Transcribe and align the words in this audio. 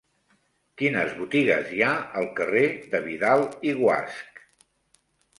Quines 0.81 1.11
botigues 1.17 1.67
hi 1.75 1.83
ha 1.87 1.91
al 2.21 2.25
carrer 2.39 2.63
de 2.93 3.01
Vidal 3.09 3.43
i 3.69 3.75
Guasch? 3.83 4.41